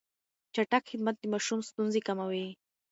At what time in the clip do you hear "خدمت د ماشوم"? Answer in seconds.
0.91-1.59